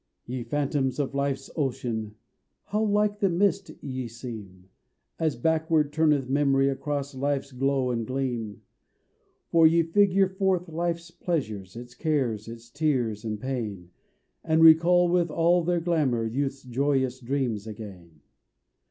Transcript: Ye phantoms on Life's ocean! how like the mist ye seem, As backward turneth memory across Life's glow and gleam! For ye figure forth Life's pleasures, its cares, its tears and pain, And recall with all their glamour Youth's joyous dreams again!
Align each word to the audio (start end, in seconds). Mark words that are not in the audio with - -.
Ye 0.25 0.41
phantoms 0.41 0.99
on 0.99 1.11
Life's 1.13 1.51
ocean! 1.55 2.15
how 2.63 2.83
like 2.83 3.19
the 3.19 3.29
mist 3.29 3.69
ye 3.83 4.07
seem, 4.07 4.67
As 5.19 5.35
backward 5.35 5.93
turneth 5.93 6.27
memory 6.27 6.69
across 6.69 7.13
Life's 7.13 7.51
glow 7.51 7.91
and 7.91 8.07
gleam! 8.07 8.63
For 9.51 9.67
ye 9.67 9.83
figure 9.83 10.27
forth 10.27 10.67
Life's 10.67 11.11
pleasures, 11.11 11.75
its 11.75 11.93
cares, 11.93 12.47
its 12.47 12.71
tears 12.71 13.23
and 13.23 13.39
pain, 13.39 13.91
And 14.43 14.63
recall 14.63 15.07
with 15.07 15.29
all 15.29 15.63
their 15.63 15.79
glamour 15.79 16.25
Youth's 16.25 16.63
joyous 16.63 17.19
dreams 17.19 17.67
again! 17.67 18.21